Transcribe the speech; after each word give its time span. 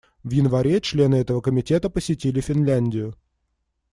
В 0.23 0.31
январе 0.31 0.81
члены 0.81 1.17
этого 1.17 1.41
Комитета 1.41 1.87
посетили 1.87 2.41
Финляндию. 2.41 3.15